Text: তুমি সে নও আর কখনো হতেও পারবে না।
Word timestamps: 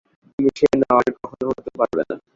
তুমি 0.39 0.49
সে 0.57 0.67
নও 0.81 0.95
আর 0.99 1.07
কখনো 1.17 1.45
হতেও 1.49 1.75
পারবে 1.79 2.03
না। 2.09 2.15